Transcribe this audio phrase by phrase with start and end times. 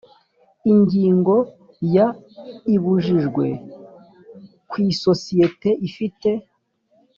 [0.71, 1.35] ingingo
[1.95, 2.07] ya
[2.75, 3.45] ibibujijwe
[4.69, 6.29] ku isosiyete ifite